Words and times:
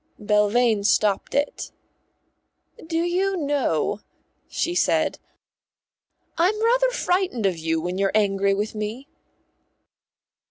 Belvane 0.17 0.83
stopped 0.83 1.35
it. 1.35 1.71
"Do 2.87 2.97
you 3.03 3.37
know," 3.37 3.99
she 4.49 4.73
said, 4.73 5.19
"I'm 6.39 6.59
rather 6.63 6.89
frightened 6.89 7.45
of 7.45 7.55
you 7.59 7.79
when 7.79 7.99
you're 7.99 8.11
angry 8.15 8.55
with 8.55 8.73
me." 8.73 9.07